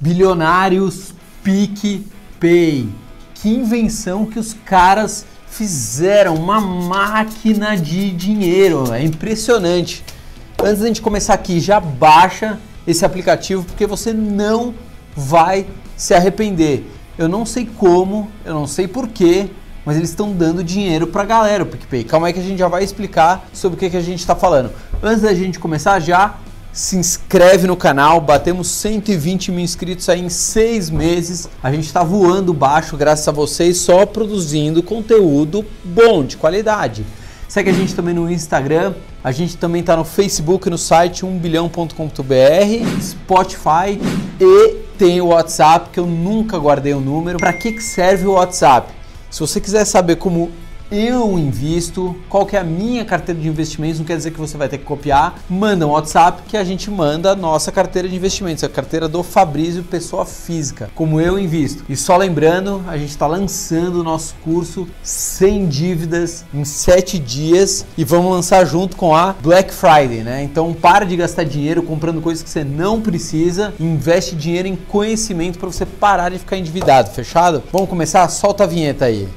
Bilionários 0.00 1.12
PicPay. 1.44 2.88
Que 3.34 3.48
invenção 3.48 4.26
que 4.26 4.38
os 4.38 4.54
caras 4.64 5.26
fizeram, 5.46 6.34
uma 6.36 6.60
máquina 6.60 7.76
de 7.76 8.10
dinheiro. 8.12 8.92
É 8.94 9.02
impressionante. 9.02 10.04
Antes 10.62 10.80
da 10.80 10.86
gente 10.86 11.02
começar 11.02 11.34
aqui, 11.34 11.60
já 11.60 11.78
baixa 11.80 12.58
esse 12.86 13.04
aplicativo 13.04 13.62
porque 13.64 13.86
você 13.86 14.12
não 14.12 14.74
vai 15.14 15.66
se 15.96 16.14
arrepender. 16.14 16.86
Eu 17.18 17.28
não 17.28 17.44
sei 17.44 17.66
como, 17.66 18.30
eu 18.44 18.54
não 18.54 18.66
sei 18.66 18.88
porquê, 18.88 19.50
mas 19.84 19.96
eles 19.96 20.10
estão 20.10 20.32
dando 20.32 20.64
dinheiro 20.64 21.06
para 21.06 21.22
a 21.22 21.26
galera, 21.26 21.62
o 21.62 21.66
PicPay. 21.66 22.04
Calma 22.04 22.28
aí 22.28 22.32
que 22.32 22.40
a 22.40 22.42
gente 22.42 22.58
já 22.58 22.68
vai 22.68 22.82
explicar 22.84 23.48
sobre 23.52 23.76
o 23.76 23.78
que, 23.78 23.90
que 23.90 23.96
a 23.96 24.02
gente 24.02 24.20
está 24.20 24.34
falando. 24.34 24.70
Antes 25.02 25.22
da 25.22 25.34
gente 25.34 25.58
começar, 25.58 25.98
já 26.00 26.36
se 26.72 26.96
inscreve 26.96 27.66
no 27.66 27.76
canal, 27.76 28.20
batemos 28.20 28.68
120 28.68 29.50
mil 29.50 29.60
inscritos 29.60 30.08
aí 30.08 30.20
em 30.20 30.28
seis 30.28 30.88
meses. 30.88 31.48
A 31.62 31.72
gente 31.72 31.86
está 31.86 32.04
voando 32.04 32.54
baixo 32.54 32.96
graças 32.96 33.26
a 33.26 33.32
vocês, 33.32 33.78
só 33.78 34.06
produzindo 34.06 34.82
conteúdo 34.82 35.64
bom, 35.84 36.24
de 36.24 36.36
qualidade. 36.36 37.04
Segue 37.48 37.70
a 37.70 37.72
gente 37.72 37.96
também 37.96 38.14
no 38.14 38.30
Instagram, 38.30 38.94
a 39.24 39.32
gente 39.32 39.56
também 39.56 39.80
está 39.80 39.96
no 39.96 40.04
Facebook, 40.04 40.70
no 40.70 40.78
site 40.78 41.26
1bilhão.com.br, 41.26 43.02
Spotify 43.02 44.00
e 44.40 44.76
tem 44.96 45.20
o 45.20 45.26
WhatsApp 45.26 45.90
que 45.90 45.98
eu 45.98 46.06
nunca 46.06 46.56
guardei 46.56 46.94
o 46.94 47.00
número. 47.00 47.38
Para 47.38 47.52
que, 47.52 47.72
que 47.72 47.82
serve 47.82 48.26
o 48.26 48.34
WhatsApp? 48.34 48.92
Se 49.28 49.40
você 49.40 49.60
quiser 49.60 49.84
saber 49.84 50.16
como 50.16 50.52
eu 50.90 51.38
invisto, 51.38 52.16
qual 52.28 52.44
que 52.44 52.56
é 52.56 52.60
a 52.60 52.64
minha 52.64 53.04
carteira 53.04 53.40
de 53.40 53.48
investimentos, 53.48 53.98
não 53.98 54.06
quer 54.06 54.16
dizer 54.16 54.30
que 54.30 54.38
você 54.38 54.56
vai 54.56 54.68
ter 54.68 54.78
que 54.78 54.84
copiar, 54.84 55.38
manda 55.48 55.86
um 55.86 55.90
WhatsApp 55.90 56.42
que 56.48 56.56
a 56.56 56.64
gente 56.64 56.90
manda 56.90 57.32
a 57.32 57.36
nossa 57.36 57.70
carteira 57.70 58.08
de 58.08 58.16
investimentos, 58.16 58.64
a 58.64 58.68
carteira 58.68 59.08
do 59.08 59.22
Fabrício 59.22 59.82
Pessoa 59.82 60.26
Física, 60.26 60.90
como 60.94 61.20
eu 61.20 61.38
invisto. 61.38 61.84
E 61.88 61.96
só 61.96 62.16
lembrando, 62.16 62.84
a 62.88 62.96
gente 62.96 63.10
está 63.10 63.26
lançando 63.26 64.00
o 64.00 64.04
nosso 64.04 64.34
curso 64.42 64.88
sem 65.02 65.66
dívidas 65.66 66.44
em 66.52 66.64
7 66.64 67.18
dias 67.18 67.86
e 67.96 68.04
vamos 68.04 68.30
lançar 68.30 68.64
junto 68.64 68.96
com 68.96 69.14
a 69.14 69.34
Black 69.40 69.72
Friday, 69.72 70.22
né? 70.22 70.42
Então 70.42 70.72
para 70.72 71.04
de 71.04 71.16
gastar 71.16 71.44
dinheiro 71.44 71.82
comprando 71.82 72.20
coisas 72.20 72.42
que 72.42 72.50
você 72.50 72.64
não 72.64 73.00
precisa, 73.00 73.72
investe 73.78 74.34
dinheiro 74.34 74.68
em 74.68 74.76
conhecimento 74.76 75.58
para 75.58 75.70
você 75.70 75.86
parar 75.86 76.30
de 76.30 76.38
ficar 76.38 76.56
endividado, 76.56 77.10
fechado? 77.10 77.62
Vamos 77.72 77.88
começar? 77.88 78.28
Solta 78.28 78.64
a 78.64 78.66
vinheta 78.66 79.04
aí. 79.04 79.28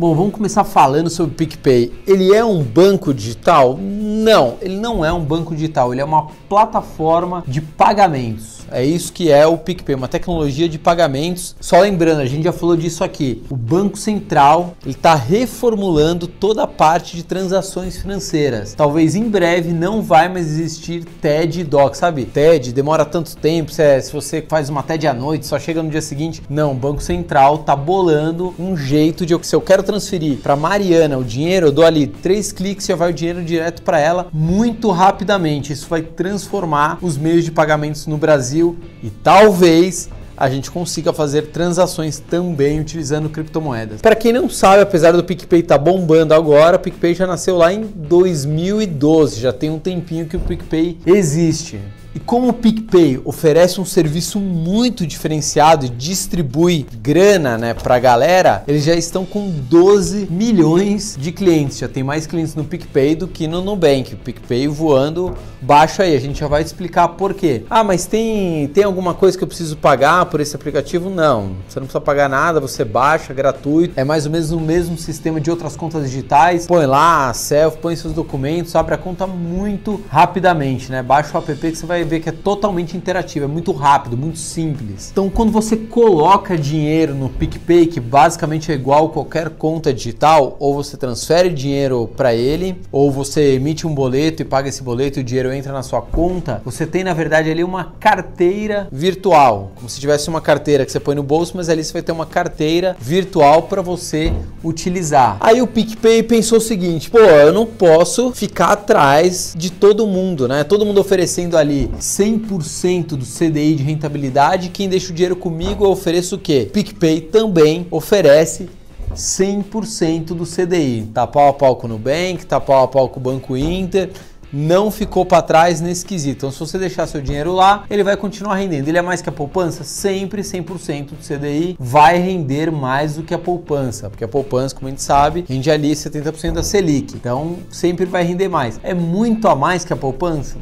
Bom, 0.00 0.14
vamos 0.14 0.32
começar 0.32 0.62
falando 0.62 1.10
sobre 1.10 1.32
o 1.32 1.34
PicPay. 1.34 1.92
Ele 2.06 2.32
é 2.32 2.44
um 2.44 2.62
banco 2.62 3.12
digital? 3.12 3.76
Não, 3.76 4.54
ele 4.62 4.76
não 4.76 5.04
é 5.04 5.12
um 5.12 5.24
banco 5.24 5.56
digital, 5.56 5.92
ele 5.92 6.00
é 6.00 6.04
uma 6.04 6.28
plataforma 6.48 7.42
de 7.48 7.60
pagamentos. 7.60 8.58
É 8.70 8.84
isso 8.84 9.12
que 9.12 9.30
é 9.30 9.46
o 9.46 9.56
PicPay, 9.56 9.96
uma 9.96 10.06
tecnologia 10.06 10.68
de 10.68 10.78
pagamentos. 10.78 11.56
Só 11.60 11.80
lembrando, 11.80 12.20
a 12.20 12.26
gente 12.26 12.44
já 12.44 12.52
falou 12.52 12.76
disso 12.76 13.02
aqui. 13.02 13.42
O 13.50 13.56
Banco 13.56 13.96
Central 13.96 14.74
está 14.86 15.14
reformulando 15.14 16.26
toda 16.26 16.62
a 16.62 16.66
parte 16.66 17.16
de 17.16 17.22
transações 17.22 17.96
financeiras. 17.96 18.74
Talvez 18.74 19.14
em 19.14 19.28
breve 19.28 19.72
não 19.72 20.02
vai 20.02 20.28
mais 20.28 20.46
existir 20.46 21.04
TED 21.20 21.60
e 21.60 21.64
DOC, 21.64 21.96
sabe? 21.96 22.24
TED 22.24 22.72
demora 22.72 23.04
tanto 23.04 23.36
tempo, 23.36 23.72
se, 23.72 23.82
é, 23.82 24.00
se 24.00 24.12
você 24.12 24.44
faz 24.46 24.68
uma 24.68 24.82
TED 24.82 25.08
à 25.08 25.14
noite, 25.14 25.46
só 25.46 25.58
chega 25.58 25.82
no 25.82 25.90
dia 25.90 26.02
seguinte. 26.02 26.42
Não, 26.48 26.72
o 26.72 26.74
Banco 26.74 27.02
Central 27.02 27.58
tá 27.58 27.74
bolando 27.74 28.54
um 28.58 28.76
jeito 28.76 29.24
de 29.24 29.38
se 29.42 29.56
eu 29.56 29.60
quero 29.60 29.82
transferir 29.88 30.36
para 30.42 30.54
Mariana 30.54 31.16
o 31.16 31.24
dinheiro, 31.24 31.68
eu 31.68 31.72
dou 31.72 31.82
ali 31.82 32.06
três 32.06 32.52
cliques 32.52 32.84
e 32.84 32.88
já 32.88 32.94
vai 32.94 33.08
o 33.10 33.14
dinheiro 33.14 33.42
direto 33.42 33.80
para 33.80 33.98
ela 33.98 34.26
muito 34.34 34.90
rapidamente. 34.90 35.72
Isso 35.72 35.88
vai 35.88 36.02
transformar 36.02 36.98
os 37.00 37.16
meios 37.16 37.42
de 37.42 37.50
pagamentos 37.50 38.06
no 38.06 38.18
Brasil 38.18 38.76
e 39.02 39.08
talvez 39.08 40.10
a 40.36 40.50
gente 40.50 40.70
consiga 40.70 41.10
fazer 41.10 41.46
transações 41.46 42.18
também 42.18 42.78
utilizando 42.78 43.30
criptomoedas. 43.30 44.02
Para 44.02 44.14
quem 44.14 44.30
não 44.30 44.50
sabe, 44.50 44.82
apesar 44.82 45.12
do 45.12 45.24
PicPay 45.24 45.60
estar 45.60 45.78
tá 45.78 45.82
bombando 45.82 46.34
agora, 46.34 46.76
o 46.76 46.80
PicPay 46.80 47.14
já 47.14 47.26
nasceu 47.26 47.56
lá 47.56 47.72
em 47.72 47.84
2012, 47.84 49.40
já 49.40 49.54
tem 49.54 49.70
um 49.70 49.78
tempinho 49.78 50.26
que 50.26 50.36
o 50.36 50.40
PicPay 50.40 50.98
existe. 51.06 51.80
E 52.14 52.18
como 52.18 52.48
o 52.48 52.52
PicPay 52.52 53.20
oferece 53.24 53.80
um 53.80 53.84
serviço 53.84 54.40
muito 54.40 55.06
diferenciado 55.06 55.86
e 55.86 55.88
distribui 55.88 56.86
grana 57.02 57.58
né, 57.58 57.74
para 57.74 57.96
a 57.96 57.98
galera, 57.98 58.64
eles 58.66 58.84
já 58.84 58.94
estão 58.94 59.24
com 59.24 59.50
12 59.50 60.26
milhões 60.30 61.16
de 61.18 61.30
clientes. 61.30 61.78
Já 61.78 61.88
tem 61.88 62.02
mais 62.02 62.26
clientes 62.26 62.54
no 62.54 62.64
PicPay 62.64 63.14
do 63.14 63.28
que 63.28 63.46
no 63.46 63.60
Nubank. 63.60 64.14
O 64.14 64.16
PicPay 64.16 64.66
voando 64.68 65.34
baixo 65.60 66.02
aí. 66.02 66.16
A 66.16 66.20
gente 66.20 66.40
já 66.40 66.48
vai 66.48 66.62
explicar 66.62 67.08
por 67.08 67.34
quê. 67.34 67.64
Ah, 67.68 67.84
mas 67.84 68.06
tem, 68.06 68.68
tem 68.68 68.84
alguma 68.84 69.14
coisa 69.14 69.36
que 69.36 69.44
eu 69.44 69.48
preciso 69.48 69.76
pagar 69.76 70.26
por 70.26 70.40
esse 70.40 70.56
aplicativo? 70.56 71.10
Não. 71.10 71.56
Você 71.68 71.78
não 71.78 71.86
precisa 71.86 72.00
pagar 72.00 72.28
nada, 72.28 72.58
você 72.58 72.84
baixa, 72.84 73.34
gratuito. 73.34 73.94
É 73.96 74.04
mais 74.04 74.24
ou 74.24 74.32
menos 74.32 74.50
o 74.50 74.60
mesmo 74.60 74.96
sistema 74.96 75.40
de 75.40 75.50
outras 75.50 75.76
contas 75.76 76.04
digitais. 76.04 76.66
Põe 76.66 76.86
lá, 76.86 77.32
self, 77.34 77.78
põe 77.78 77.94
seus 77.94 78.14
documentos, 78.14 78.74
abre 78.74 78.94
a 78.94 78.98
conta 78.98 79.26
muito 79.26 80.02
rapidamente, 80.08 80.90
né? 80.90 81.02
Baixa 81.02 81.36
o 81.36 81.38
app 81.38 81.54
que 81.54 81.76
você 81.76 81.86
vai 81.86 82.07
ver 82.08 82.20
que 82.20 82.28
é 82.28 82.32
totalmente 82.32 82.96
interativo, 82.96 83.44
é 83.44 83.48
muito 83.48 83.72
rápido, 83.72 84.16
muito 84.16 84.38
simples. 84.38 85.10
Então, 85.12 85.28
quando 85.28 85.52
você 85.52 85.76
coloca 85.76 86.56
dinheiro 86.56 87.14
no 87.14 87.28
PicPay, 87.28 87.86
que 87.86 88.00
basicamente 88.00 88.72
é 88.72 88.74
igual 88.74 89.10
qualquer 89.10 89.50
conta 89.50 89.92
digital, 89.92 90.56
ou 90.58 90.74
você 90.74 90.96
transfere 90.96 91.50
dinheiro 91.50 92.10
para 92.16 92.34
ele, 92.34 92.80
ou 92.90 93.10
você 93.10 93.54
emite 93.54 93.86
um 93.86 93.94
boleto 93.94 94.42
e 94.42 94.44
paga 94.44 94.68
esse 94.68 94.82
boleto 94.82 95.18
e 95.18 95.22
o 95.22 95.24
dinheiro 95.24 95.52
entra 95.52 95.72
na 95.72 95.82
sua 95.82 96.00
conta, 96.00 96.62
você 96.64 96.86
tem 96.86 97.04
na 97.04 97.12
verdade 97.12 97.50
ali 97.50 97.62
uma 97.62 97.92
carteira 98.00 98.88
virtual, 98.90 99.72
como 99.76 99.88
se 99.88 100.00
tivesse 100.00 100.28
uma 100.28 100.40
carteira 100.40 100.84
que 100.84 100.92
você 100.92 101.00
põe 101.00 101.14
no 101.14 101.22
bolso, 101.22 101.56
mas 101.56 101.68
ali 101.68 101.84
você 101.84 101.92
vai 101.92 102.02
ter 102.02 102.12
uma 102.12 102.26
carteira 102.26 102.96
virtual 102.98 103.62
para 103.62 103.82
você 103.82 104.32
utilizar. 104.64 105.36
Aí 105.40 105.60
o 105.60 105.66
PicPay 105.66 106.22
pensou 106.22 106.58
o 106.58 106.60
seguinte: 106.60 107.10
pô, 107.10 107.18
eu 107.18 107.52
não 107.52 107.66
posso 107.66 108.32
ficar 108.32 108.72
atrás 108.72 109.54
de 109.56 109.70
todo 109.70 110.06
mundo, 110.06 110.48
né? 110.48 110.64
Todo 110.64 110.84
mundo 110.84 111.00
oferecendo 111.00 111.56
ali 111.56 111.87
100% 111.98 113.08
do 113.08 113.24
CDI 113.24 113.74
de 113.74 113.82
rentabilidade. 113.82 114.68
Quem 114.68 114.88
deixa 114.88 115.10
o 115.10 115.14
dinheiro 115.14 115.36
comigo, 115.36 115.84
eu 115.84 115.90
ofereço 115.90 116.36
o 116.36 116.38
quê? 116.38 116.68
PicPay 116.72 117.20
também 117.20 117.86
oferece 117.90 118.68
100% 119.14 120.26
do 120.26 120.44
CDI. 120.44 121.08
Tá 121.12 121.26
pau 121.26 121.48
a 121.48 121.52
pau 121.52 121.76
com 121.76 121.86
o 121.86 121.90
Nubank, 121.90 122.44
tá 122.46 122.60
pau 122.60 122.84
a 122.84 122.88
pau 122.88 123.08
com 123.08 123.20
o 123.20 123.22
Banco 123.22 123.56
Inter 123.56 124.10
não 124.52 124.90
ficou 124.90 125.24
para 125.24 125.42
trás 125.42 125.80
nesse 125.80 126.04
quesito. 126.04 126.38
Então, 126.38 126.50
se 126.50 126.58
você 126.58 126.78
deixar 126.78 127.06
seu 127.06 127.20
dinheiro 127.20 127.52
lá, 127.52 127.84
ele 127.90 128.02
vai 128.02 128.16
continuar 128.16 128.56
rendendo. 128.56 128.88
Ele 128.88 128.98
é 128.98 129.02
mais 129.02 129.20
que 129.20 129.28
a 129.28 129.32
poupança? 129.32 129.84
Sempre 129.84 130.42
100% 130.42 131.10
do 131.10 131.16
CDI 131.16 131.76
vai 131.78 132.18
render 132.18 132.70
mais 132.70 133.16
do 133.16 133.22
que 133.22 133.34
a 133.34 133.38
poupança, 133.38 134.08
porque 134.08 134.24
a 134.24 134.28
poupança, 134.28 134.74
como 134.74 134.88
a 134.88 134.90
gente 134.90 135.02
sabe, 135.02 135.44
rende 135.48 135.70
ali 135.70 135.92
70% 135.92 136.52
da 136.52 136.62
Selic. 136.62 137.14
Então, 137.14 137.56
sempre 137.70 138.06
vai 138.06 138.24
render 138.24 138.48
mais. 138.48 138.80
É 138.82 138.94
muito 138.94 139.48
a 139.48 139.54
mais 139.54 139.84
que 139.84 139.92
a 139.92 139.96
poupança? 139.96 140.56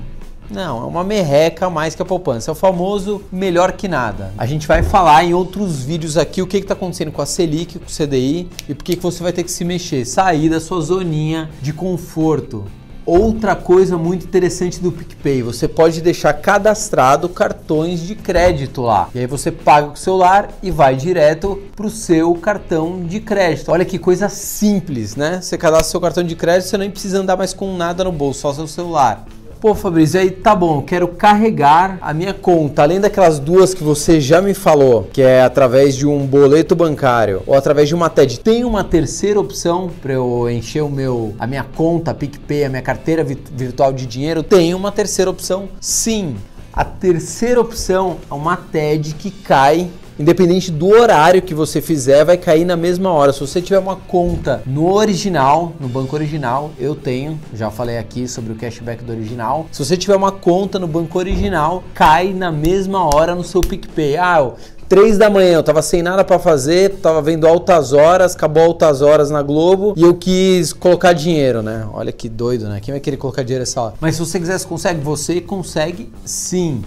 Não, 0.51 0.83
é 0.83 0.87
uma 0.87 1.05
merreca 1.05 1.69
mais 1.69 1.95
que 1.95 2.03
a 2.03 2.05
poupança. 2.05 2.51
É 2.51 2.53
o 2.53 2.55
famoso 2.55 3.23
melhor 3.33 3.73
que 3.73 3.89
nada. 3.89 4.33
A 4.39 4.47
gente 4.47 4.67
vai 4.67 4.83
falar 4.83 5.25
em 5.25 5.35
outros 5.35 5.83
vídeos 5.83 6.17
aqui 6.17 6.41
o 6.43 6.47
que 6.47 6.59
está 6.59 6.75
acontecendo 6.75 7.13
com 7.13 7.23
a 7.23 7.27
Selic, 7.27 7.79
com 7.79 7.85
o 7.85 7.89
CDI 7.89 8.49
e 8.69 8.75
por 8.75 8.85
que 8.85 8.97
você 8.97 9.23
vai 9.23 9.33
ter 9.33 9.43
que 9.43 9.51
se 9.51 9.65
mexer, 9.65 10.05
sair 10.05 10.49
da 10.49 10.61
sua 10.61 10.81
zoninha 10.81 11.51
de 11.61 11.73
conforto. 11.73 12.65
Outra 13.07 13.55
coisa 13.55 13.97
muito 13.97 14.27
interessante 14.27 14.81
do 14.81 14.91
PicPay, 14.91 15.41
você 15.41 15.69
pode 15.69 16.01
deixar 16.01 16.33
cadastrado 16.33 17.29
cartões 17.29 18.01
de 18.01 18.17
crédito 18.17 18.83
lá. 18.83 19.09
E 19.15 19.21
aí 19.21 19.27
você 19.29 19.53
paga 19.53 19.87
com 19.87 19.93
o 19.93 19.97
celular 19.97 20.49
e 20.61 20.73
vai 20.73 20.97
direto 20.97 21.63
para 21.77 21.87
o 21.87 21.91
seu 21.91 22.35
cartão 22.35 23.05
de 23.05 23.21
crédito. 23.21 23.71
Olha 23.71 23.85
que 23.85 23.97
coisa 23.97 24.29
simples, 24.29 25.15
né? 25.15 25.41
Você 25.41 25.57
cadastra 25.57 25.89
seu 25.89 26.01
cartão 26.01 26.25
de 26.25 26.35
crédito, 26.35 26.69
você 26.69 26.77
nem 26.77 26.91
precisa 26.91 27.21
andar 27.21 27.37
mais 27.37 27.55
com 27.55 27.77
nada 27.77 28.03
no 28.03 28.11
bolso, 28.11 28.41
só 28.41 28.53
seu 28.53 28.67
celular. 28.67 29.25
Pô, 29.59 29.75
Fabrício, 29.75 30.21
aí 30.21 30.31
tá 30.31 30.55
bom, 30.55 30.83
quero 30.83 31.09
carregar 31.09 31.97
a 32.03 32.13
minha 32.13 32.35
conta, 32.35 32.83
além 32.83 33.01
daquelas 33.01 33.39
duas 33.39 33.73
que 33.73 33.83
você 33.83 34.21
já 34.21 34.43
me 34.43 34.53
falou, 34.53 35.09
que 35.11 35.23
é 35.23 35.41
através 35.41 35.97
de 35.97 36.07
um 36.07 36.27
boleto 36.27 36.77
bancário 36.77 37.43
ou 37.47 37.55
através 37.55 37.89
de 37.89 37.95
uma 37.95 38.11
TED. 38.11 38.41
Tem 38.41 38.65
uma 38.65 38.85
terceira 38.85 39.41
opção 39.41 39.91
para 40.03 40.13
eu 40.13 40.51
encher 40.51 40.83
o 40.83 40.91
meu 40.91 41.35
a 41.39 41.47
minha 41.47 41.65
conta 41.65 42.13
PicPay, 42.13 42.65
a 42.65 42.69
minha 42.69 42.83
carteira 42.83 43.25
virtual 43.25 43.95
de 43.95 44.05
dinheiro? 44.05 44.43
Tem 44.43 44.75
uma 44.75 44.93
terceira 44.93 45.31
opção? 45.31 45.71
Sim. 45.81 46.37
A 46.71 46.85
terceira 46.85 47.59
opção 47.59 48.19
é 48.31 48.35
uma 48.35 48.59
TED 48.59 49.15
que 49.15 49.31
cai 49.31 49.89
independente 50.19 50.71
do 50.71 50.89
horário 50.89 51.43
que 51.43 51.55
você 51.55 51.81
fizer, 51.81 52.25
vai 52.25 52.37
cair 52.37 52.65
na 52.65 52.77
mesma 52.77 53.13
hora. 53.13 53.33
Se 53.33 53.41
você 53.41 53.61
tiver 53.61 53.79
uma 53.79 53.97
conta 53.97 54.63
no 54.67 54.93
original, 54.93 55.73
no 55.79 55.89
banco 55.89 56.17
original, 56.17 56.71
eu 56.79 56.95
tenho, 56.95 57.39
já 57.53 57.71
falei 57.71 57.99
aqui 57.99 58.27
sobre 58.27 58.53
o 58.53 58.57
cashback 58.57 59.05
do 59.05 59.13
original. 59.13 59.67
Se 59.71 59.85
você 59.85 59.97
tiver 59.97 60.17
uma 60.17 60.33
conta 60.33 60.79
no 60.79 60.87
banco 60.87 61.19
original, 61.19 61.85
cai 61.95 62.33
na 62.33 62.51
mesma 62.51 63.05
hora 63.05 63.35
no 63.35 63.45
seu 63.45 63.61
PicPay. 63.61 64.17
Ah, 64.17 64.53
três 64.89 65.19
da 65.19 65.29
manhã, 65.29 65.55
eu 65.55 65.63
tava 65.63 65.83
sem 65.83 66.03
nada 66.03 66.25
para 66.25 66.39
fazer, 66.39 66.97
tava 66.97 67.21
vendo 67.21 67.47
altas 67.47 67.93
horas, 67.93 68.35
acabou 68.35 68.63
altas 68.63 69.03
horas 69.03 69.31
na 69.31 69.43
Globo 69.43 69.95
e 69.97 70.03
eu 70.03 70.15
quis 70.15 70.73
colocar 70.73 71.13
dinheiro, 71.13 71.63
né? 71.63 71.87
Olha 71.93 72.13
que 72.13 72.29
doido, 72.29 72.69
né? 72.69 72.81
Quem 72.81 72.93
vai 72.93 73.01
querer 73.01 73.17
colocar 73.17 73.43
dinheiro 73.43 73.63
nessa 73.63 73.81
hora? 73.81 73.95
Mas 74.01 74.15
se 74.15 74.21
você 74.21 74.39
quiser, 74.39 74.59
você 74.59 74.67
consegue? 74.67 75.01
Você 75.01 75.41
consegue 75.41 76.13
sim. 76.25 76.83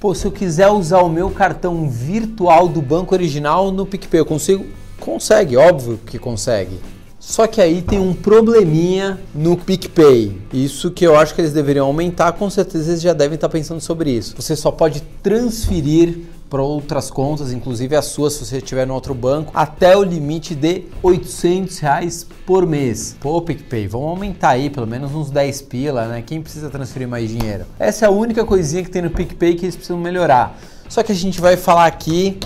Pô, 0.00 0.14
se 0.14 0.24
eu 0.24 0.30
quiser 0.30 0.68
usar 0.68 1.00
o 1.02 1.08
meu 1.08 1.28
cartão 1.28 1.90
virtual 1.90 2.68
do 2.68 2.80
banco 2.80 3.12
original 3.16 3.72
no 3.72 3.84
PicPay, 3.84 4.20
eu 4.20 4.24
consigo? 4.24 4.64
Consegue, 5.00 5.56
óbvio 5.56 5.98
que 6.06 6.20
consegue. 6.20 6.78
Só 7.18 7.48
que 7.48 7.60
aí 7.60 7.82
tem 7.82 7.98
um 7.98 8.14
probleminha 8.14 9.18
no 9.34 9.56
PicPay. 9.56 10.40
Isso 10.52 10.92
que 10.92 11.04
eu 11.04 11.18
acho 11.18 11.34
que 11.34 11.40
eles 11.40 11.52
deveriam 11.52 11.86
aumentar, 11.86 12.30
com 12.30 12.48
certeza 12.48 12.92
eles 12.92 13.02
já 13.02 13.12
devem 13.12 13.34
estar 13.34 13.48
pensando 13.48 13.80
sobre 13.80 14.12
isso. 14.12 14.36
Você 14.36 14.54
só 14.54 14.70
pode 14.70 15.00
transferir 15.20 16.20
para 16.48 16.62
outras 16.62 17.10
contas, 17.10 17.52
inclusive 17.52 17.94
a 17.94 18.02
sua 18.02 18.30
se 18.30 18.44
você 18.44 18.58
estiver 18.58 18.86
no 18.86 18.94
outro 18.94 19.14
banco, 19.14 19.52
até 19.54 19.96
o 19.96 20.02
limite 20.02 20.54
de 20.54 20.84
800 21.02 21.78
reais 21.78 22.26
por 22.46 22.66
mês. 22.66 23.16
Pô, 23.20 23.40
PicPay, 23.42 23.86
vamos 23.86 24.08
aumentar 24.08 24.50
aí 24.50 24.70
pelo 24.70 24.86
menos 24.86 25.14
uns 25.14 25.30
10 25.30 25.62
pila, 25.62 26.06
né? 26.06 26.22
Quem 26.22 26.40
precisa 26.40 26.70
transferir 26.70 27.08
mais 27.08 27.28
dinheiro? 27.28 27.64
Essa 27.78 28.06
é 28.06 28.08
a 28.08 28.10
única 28.10 28.44
coisinha 28.44 28.82
que 28.82 28.90
tem 28.90 29.02
no 29.02 29.10
PicPay 29.10 29.54
que 29.54 29.66
eles 29.66 29.76
precisam 29.76 29.98
melhorar. 29.98 30.58
Só 30.88 31.02
que 31.02 31.12
a 31.12 31.14
gente 31.14 31.40
vai 31.40 31.56
falar 31.56 31.86
aqui 31.86 32.38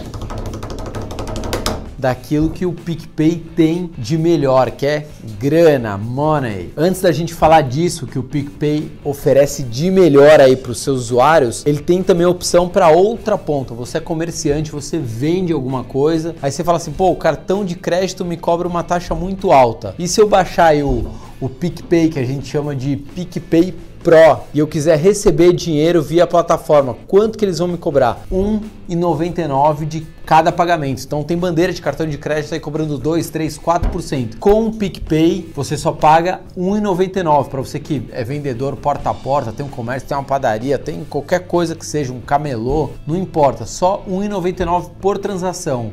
daquilo 2.03 2.51
que 2.51 2.67
o 2.67 2.73
PicPay 2.73 3.37
tem 3.55 3.89
de 3.97 4.19
melhor, 4.19 4.73
que 4.73 4.85
é 4.85 5.07
grana, 5.39 5.97
money. 5.97 6.73
Antes 6.77 7.01
da 7.01 7.13
gente 7.13 7.33
falar 7.33 7.61
disso, 7.61 8.09
que 8.09 8.19
o 8.19 8.25
PicPay 8.25 8.91
oferece 9.05 9.63
de 9.63 9.89
melhor 9.89 10.41
aí 10.41 10.57
para 10.57 10.73
os 10.73 10.81
seus 10.81 11.03
usuários, 11.03 11.65
ele 11.65 11.79
tem 11.79 12.03
também 12.03 12.27
opção 12.27 12.69
para 12.69 12.89
outra 12.89 13.39
ponta. 13.39 13.73
Você 13.73 13.99
é 13.99 14.01
comerciante, 14.01 14.73
você 14.73 14.99
vende 14.99 15.53
alguma 15.53 15.85
coisa, 15.85 16.35
aí 16.43 16.51
você 16.51 16.65
fala 16.65 16.79
assim, 16.79 16.91
pô, 16.91 17.09
o 17.09 17.17
cartão 17.17 17.65
de 17.65 17.77
crédito 17.77 18.25
me 18.25 18.37
cobra 18.37 18.67
uma 18.67 18.83
taxa 18.83 19.15
muito 19.15 19.53
alta. 19.53 19.95
E 19.97 20.09
se 20.09 20.21
eu 20.21 20.29
baixar 20.29 20.67
aí 20.67 20.83
o, 20.83 21.07
o 21.41 21.49
PicPay, 21.49 22.09
que 22.09 22.19
a 22.19 22.25
gente 22.25 22.49
chama 22.49 22.75
de 22.75 22.97
PicPay 22.97 23.75
Pro 24.03 24.41
e 24.53 24.59
eu 24.59 24.67
quiser 24.67 24.99
receber 24.99 25.53
dinheiro 25.53 26.03
via 26.03 26.27
plataforma, 26.27 26.97
quanto 27.07 27.39
que 27.39 27.45
eles 27.45 27.59
vão 27.59 27.69
me 27.69 27.79
cobrar? 27.79 28.25
R$ 28.31 28.61
1,99 28.89 29.87
de 29.87 30.07
cada 30.27 30.51
pagamento. 30.51 31.05
Então 31.05 31.23
tem 31.23 31.37
bandeira 31.37 31.73
de 31.73 31.81
cartão 31.81 32.07
de 32.07 32.19
crédito 32.19 32.53
aí 32.53 32.59
cobrando 32.59 32.99
2, 32.99 33.31
3, 33.31 33.59
4%. 33.59 34.39
Com 34.39 34.67
o 34.67 34.73
PicPay, 34.73 35.53
você 35.55 35.77
só 35.77 35.93
paga 35.93 36.41
R$ 36.57 36.63
1,99 36.63 37.49
para 37.49 37.61
você 37.61 37.79
que 37.79 38.09
é 38.13 38.25
vendedor 38.25 38.77
porta 38.77 39.11
a 39.11 39.15
porta, 39.15 39.53
tem 39.53 39.65
um 39.65 39.69
comércio, 39.69 40.09
tem 40.09 40.17
uma 40.17 40.25
padaria, 40.25 40.79
tem 40.79 41.05
qualquer 41.05 41.47
coisa 41.47 41.77
que 41.77 41.87
seja 41.87 42.13
um 42.13 42.21
camelô, 42.21 42.91
não 43.07 43.17
importa, 43.17 43.65
só 43.67 44.03
R$ 44.07 44.13
1,99 44.13 44.91
por 45.01 45.19
transação. 45.19 45.93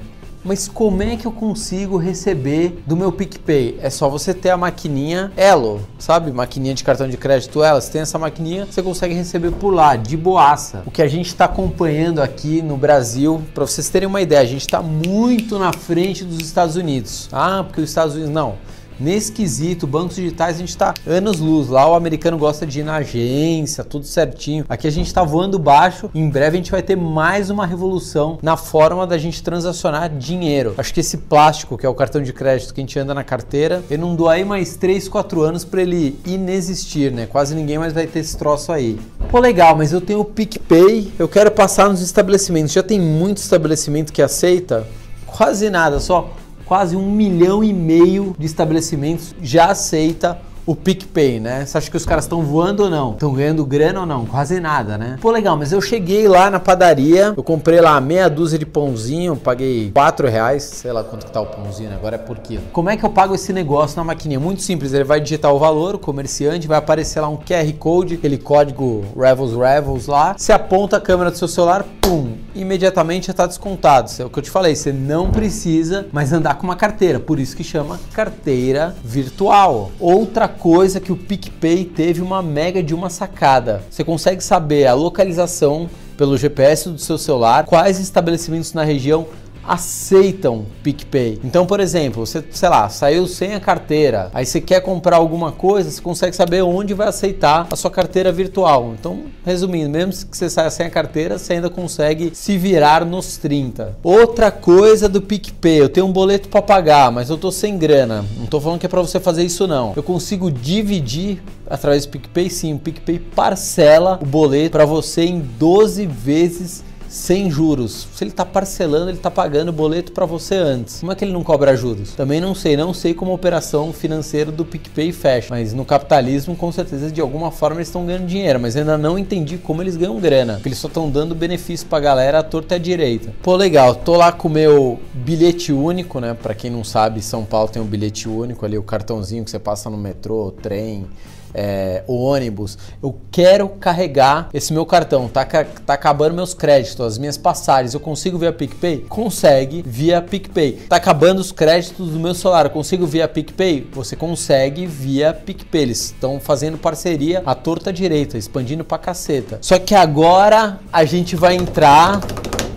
Mas 0.50 0.68
como 0.68 1.04
é 1.04 1.16
que 1.16 1.28
eu 1.28 1.32
consigo 1.32 1.96
receber 1.96 2.82
do 2.88 2.98
meu 2.98 3.12
PicPay? 3.12 3.78
É 3.84 3.90
só 3.92 4.10
você 4.10 4.34
ter 4.34 4.50
a 4.50 4.58
maquininha 4.58 5.32
Elo, 5.38 5.80
sabe? 6.00 6.32
Maquininha 6.32 6.74
de 6.74 6.84
cartão 6.84 7.08
de 7.08 7.18
crédito 7.18 7.64
Elo. 7.64 7.80
Você 7.80 7.92
tem 7.92 8.02
essa 8.02 8.18
maquininha, 8.18 8.66
você 8.66 8.82
consegue 8.82 9.14
receber 9.14 9.52
por 9.52 9.70
lá, 9.70 9.96
de 9.96 10.18
boaça. 10.18 10.82
O 10.88 10.90
que 10.90 11.04
a 11.04 11.08
gente 11.08 11.28
está 11.28 11.46
acompanhando 11.46 12.20
aqui 12.20 12.64
no 12.64 12.76
Brasil, 12.78 13.44
para 13.54 13.64
vocês 13.68 13.90
terem 13.90 14.08
uma 14.08 14.22
ideia, 14.22 14.42
a 14.42 14.46
gente 14.46 14.62
está 14.62 14.82
muito 14.82 15.60
na 15.60 15.72
frente 15.72 16.26
dos 16.26 16.40
Estados 16.40 16.76
Unidos. 16.76 17.30
Ah, 17.32 17.64
porque 17.64 17.82
os 17.82 17.90
Estados 17.90 18.16
Unidos 18.16 18.34
não. 18.34 18.56
Nesse 19.00 19.32
quesito, 19.32 19.88
bancos 19.88 20.18
digitais, 20.18 20.58
a 20.58 20.60
gente 20.60 20.70
está 20.70 20.94
anos 21.08 21.40
luz. 21.40 21.70
Lá 21.70 21.90
o 21.90 21.96
americano 21.96 22.38
gosta 22.38 22.66
de 22.68 22.82
ir 22.82 22.84
na 22.84 22.96
agência, 22.96 23.82
tudo 23.82 24.06
certinho. 24.06 24.66
Aqui 24.68 24.88
a 24.88 24.92
gente 24.92 25.08
está 25.08 25.24
voando 25.24 25.58
baixo. 25.58 26.10
Em 26.14 26.30
breve 26.30 26.58
a 26.58 26.60
gente 26.60 26.72
vai 26.72 26.82
ter 26.82 26.98
mais 26.98 27.50
uma 27.50 27.66
revolução 27.66 28.38
na 28.42 28.58
forma 28.58 29.08
da 29.08 29.18
gente 29.18 29.42
transacionar 29.42 30.10
dinheiro. 30.10 30.74
Acho 30.78 30.94
que 30.94 31.00
esse 31.00 31.16
plástico, 31.16 31.78
que 31.78 31.86
é 31.86 31.90
o 31.90 31.96
cartão 31.96 32.22
de 32.22 32.34
crédito 32.34 32.74
que 32.74 32.82
a 32.82 32.84
gente 32.84 33.00
anda 33.00 33.14
na 33.14 33.24
carteira, 33.24 33.82
ele 33.90 34.02
não 34.02 34.28
aí 34.28 34.44
mais 34.44 34.76
3, 34.76 35.08
4 35.08 35.44
anos 35.44 35.64
para 35.64 35.82
ele 35.82 36.20
inexistir, 36.26 37.10
né? 37.10 37.26
Quase 37.26 37.56
ninguém 37.56 37.78
mais 37.78 37.94
vai 37.94 38.06
ter 38.06 38.20
esse 38.20 38.38
troço 38.38 38.70
aí. 38.70 39.00
Pô, 39.32 39.40
legal, 39.40 39.78
mas 39.78 39.94
eu 39.94 40.02
tenho 40.02 40.20
o 40.20 40.26
PicPay, 40.26 41.14
eu 41.18 41.30
quero 41.30 41.52
passar 41.52 41.88
nos 41.88 42.02
estabelecimentos. 42.02 42.74
Já 42.74 42.84
tem 42.84 43.00
muito 43.00 43.38
estabelecimento 43.38 44.12
que 44.12 44.22
aceita? 44.22 44.86
Quase 45.26 45.70
nada, 45.70 46.02
só 46.02 46.34
quase 46.70 46.96
um 46.96 47.12
milhão 47.12 47.64
e 47.64 47.74
meio 47.74 48.36
de 48.38 48.46
estabelecimentos 48.46 49.34
já 49.42 49.72
aceita 49.72 50.38
o 50.68 50.76
PicPay, 50.76 51.40
né? 51.40 51.66
Você 51.66 51.80
acha 51.80 51.90
que 51.90 51.98
os 51.98 52.06
caras 52.06 52.26
estão 52.26 52.44
voando 52.44 52.84
ou 52.84 52.92
não? 52.92 53.14
Estão 53.14 53.34
ganhando 53.34 53.66
grana 53.66 54.02
ou 54.02 54.06
não? 54.06 54.24
Quase 54.28 54.60
nada, 54.60 55.00
né? 55.00 55.18
Pô, 55.20 55.32
legal, 55.32 55.58
mas 55.58 55.72
eu 55.72 55.82
cheguei 55.82 56.28
lá 56.28 56.52
na 56.52 56.60
padaria, 56.60 57.34
eu 57.36 57.42
comprei 57.42 57.82
lá 57.82 58.00
meia 58.00 58.30
dúzia 58.30 58.60
de 58.60 58.68
pãozinho, 58.68 59.36
paguei 59.36 59.90
4 59.92 60.28
reais, 60.28 60.62
sei 60.62 60.92
lá 60.92 61.04
quanto 61.04 61.26
que 61.26 61.32
tá 61.32 61.42
o 61.42 61.48
pãozinho, 61.48 61.92
agora 61.92 62.18
é 62.18 62.20
por 62.20 62.38
quilo. 62.38 62.62
Como 62.72 62.88
é 62.88 62.96
que 62.96 63.04
eu 63.04 63.10
pago 63.10 63.34
esse 63.34 63.52
negócio 63.52 63.98
na 63.98 64.04
maquininha? 64.04 64.40
Muito 64.40 64.62
simples, 64.62 64.94
ele 64.94 65.04
vai 65.04 65.20
digitar 65.20 65.52
o 65.52 65.58
valor, 65.58 65.96
o 65.96 66.00
comerciante, 66.00 66.68
vai 66.68 66.78
aparecer 66.78 67.20
lá 67.20 67.30
um 67.30 67.38
QR 67.38 67.74
Code, 67.80 68.14
aquele 68.14 68.38
código 68.38 69.04
Revels 69.18 69.56
Revels 69.56 70.06
lá, 70.06 70.36
você 70.38 70.52
aponta 70.52 70.98
a 70.98 71.02
câmera 71.02 71.32
do 71.32 71.38
seu 71.38 71.48
celular, 71.48 71.84
pum, 72.00 72.34
imediatamente 72.56 73.28
já 73.28 73.32
está 73.32 73.46
descontado. 73.46 74.10
Isso 74.10 74.22
é 74.22 74.26
o 74.26 74.30
que 74.30 74.40
eu 74.40 74.44
te 74.44 74.50
falei, 74.50 74.76
você 74.76 74.92
não 74.92 75.32
precisa 75.32 76.08
mais 76.12 76.34
andar 76.34 76.56
com 76.56 76.64
uma 76.64 76.76
carteira, 76.76 77.20
por 77.20 77.40
isso 77.40 77.56
que 77.56 77.64
chama 77.64 78.00
carteira 78.14 78.96
virtual. 79.04 79.92
Outra 80.00 80.48
coisa 80.48 81.00
que 81.00 81.12
o 81.12 81.18
PicPay 81.18 81.86
teve 81.86 82.22
uma 82.22 82.42
mega 82.42 82.82
de 82.82 82.94
uma 82.94 83.10
sacada. 83.10 83.84
Você 83.90 84.04
consegue 84.04 84.44
saber 84.44 84.88
a 84.88 84.94
localização 84.94 85.90
pelo 86.18 86.38
GPS 86.38 86.90
do 86.90 86.98
seu 86.98 87.18
celular, 87.18 87.66
quais 87.66 87.98
estabelecimentos 87.98 88.74
na 88.74 88.84
região 88.84 89.26
aceitam 89.64 90.66
PicPay. 90.84 91.40
Então, 91.44 91.66
por 91.66 91.80
exemplo, 91.80 92.26
você, 92.26 92.44
sei 92.52 92.70
lá, 92.70 92.90
saiu 92.90 93.28
sem 93.28 93.54
a 93.54 93.60
carteira, 93.60 94.30
aí 94.34 94.46
você 94.46 94.60
quer 94.60 94.82
comprar 94.82 95.18
alguma 95.18 95.52
coisa, 95.52 95.90
você 95.90 96.02
consegue 96.02 96.36
saber 96.36 96.62
onde 96.62 96.94
vai 96.94 97.08
aceitar 97.08 97.68
a 97.72 97.76
sua 97.76 97.92
carteira 97.92 98.32
virtual. 98.32 98.94
Então, 99.00 99.24
resumindo, 99.46 99.90
mesmo 99.90 100.26
que 100.26 100.38
você 100.38 100.50
saia 100.50 100.70
sem 100.70 100.86
a 100.86 100.90
carteira, 100.90 101.38
você 101.38 101.54
ainda 101.54 101.70
consegue 101.70 102.32
se 102.34 102.58
virar 102.58 103.06
nos 103.06 103.38
30. 103.38 103.98
Outra 104.04 104.52
coisa 104.52 105.08
do 105.08 105.22
PicPay, 105.22 105.82
eu 105.82 105.90
tenho 105.90 106.06
um 106.06 106.12
boleto 106.12 106.50
para 106.50 106.62
pagar, 106.62 107.12
mas 107.12 107.30
eu 107.30 107.38
tô 107.38 107.52
sem 107.52 107.78
grana. 107.78 108.26
Não 108.38 108.46
tô 108.46 108.60
falando 108.60 108.80
que 108.80 108.86
é 108.86 108.90
para 108.90 109.02
você 109.02 109.20
fazer 109.20 109.44
isso 109.44 109.68
não. 109.68 109.94
Eu 109.96 110.04
consigo 110.04 110.52
dividir 110.52 111.42
através 111.70 112.06
do 112.06 112.10
PicPay, 112.10 112.50
sim, 112.50 112.74
o 112.74 112.80
PicPay 112.80 113.20
parcela 113.20 114.20
o 114.22 114.26
boleto 114.26 114.72
para 114.72 114.86
você 114.86 115.24
em 115.24 115.40
12 115.40 116.06
vezes 116.06 116.84
sem 117.10 117.50
juros. 117.50 118.08
Se 118.14 118.24
ele 118.24 118.32
está 118.32 118.46
parcelando, 118.46 119.10
ele 119.10 119.18
está 119.18 119.32
pagando 119.32 119.70
o 119.70 119.74
boleto 119.74 120.12
para 120.12 120.26
você 120.26 120.56
antes. 120.56 121.00
Como 121.00 121.12
é 121.12 121.16
que 121.16 121.26
ele 121.26 121.34
não 121.34 121.44
cobra 121.44 121.76
juros? 121.76 122.14
Também 122.14 122.40
não 122.40 122.54
sei, 122.54 122.78
não 122.78 122.94
sei 122.94 123.14
como 123.14 123.32
a 123.32 123.34
operação 123.36 123.92
financeira 123.92 124.52
do 124.52 124.64
PicPay 124.64 125.12
fecha, 125.12 125.48
mas 125.50 125.74
no 125.74 125.84
capitalismo, 125.84 126.56
com 126.56 126.72
certeza, 126.72 127.12
de 127.12 127.20
alguma 127.20 127.52
forma 127.52 127.78
eles 127.78 127.88
estão 127.88 128.06
ganhando 128.06 128.28
dinheiro, 128.28 128.60
mas 128.60 128.76
ainda 128.76 128.98
não 128.98 129.18
entendi 129.18 129.58
como 129.58 129.82
eles 129.82 129.98
ganham 129.98 130.20
grana, 130.20 130.54
porque 130.54 130.70
eles 130.70 130.78
só 130.78 130.88
estão 130.88 131.10
dando 131.10 131.34
benefício 131.34 131.88
para 131.88 131.98
a 131.98 132.02
galera 132.02 132.40
à 132.40 132.44
torta 132.44 132.76
e 132.76 132.78
à 132.78 132.80
direita. 132.80 133.34
Pô, 133.42 133.56
legal, 133.56 133.96
tô 133.96 134.16
lá 134.16 134.32
com 134.32 134.48
o 134.48 134.52
meu 134.52 135.00
bilhete 135.14 135.74
único, 135.74 136.20
né? 136.20 136.36
Para 136.40 136.54
quem 136.54 136.70
não 136.70 136.84
sabe, 136.84 137.22
São 137.22 137.44
Paulo 137.44 137.70
tem 137.70 137.82
um 137.82 137.86
bilhete 137.86 138.30
único 138.30 138.66
ali, 138.66 138.78
o 138.78 138.84
cartãozinho 138.84 139.44
que 139.44 139.50
você 139.50 139.60
passa 139.60 139.90
no 139.90 139.98
metrô, 139.98 140.54
trem, 140.62 141.08
é, 141.54 142.04
o 142.08 142.24
ônibus, 142.24 142.78
eu 143.02 143.16
quero 143.32 143.70
carregar 143.70 144.50
esse 144.54 144.74
meu 144.74 144.86
cartão, 144.86 145.28
tá, 145.28 145.46
tá 145.46 145.94
acabando 145.94 146.36
meus 146.36 146.54
créditos, 146.54 147.06
as 147.06 147.18
minhas 147.18 147.38
passagens, 147.38 147.94
eu 147.94 148.00
consigo 148.00 148.38
via 148.38 148.52
PicPay? 148.52 149.06
Consegue 149.10 149.84
via 149.86 150.22
PicPay. 150.22 150.74
Tá 150.88 150.96
acabando 150.96 151.40
os 151.40 151.52
créditos 151.52 152.10
do 152.10 152.20
meu 152.20 152.34
celular, 152.34 152.66
eu 152.66 152.72
consigo 152.72 153.06
via 153.06 153.28
PicPay? 153.28 153.88
Você 153.94 154.16
consegue 154.16 154.86
via 154.86 155.34
PicPay. 155.34 155.82
Eles 155.82 156.06
estão 156.06 156.40
fazendo 156.40 156.78
parceria 156.78 157.42
à 157.46 157.56
torta 157.56 157.92
direita, 157.92 158.38
expandindo 158.38 158.84
pra 158.84 158.98
caceta. 158.98 159.60
Só 159.62 159.80
que 159.80 159.96
agora 159.96 160.80
a 160.92 161.06
gente 161.06 161.36
vai 161.36 161.56
entrar 161.56 162.20